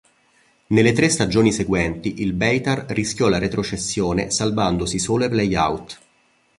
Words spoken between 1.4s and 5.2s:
seguenti, il Beitar rischiò la retrocessione, salvandosi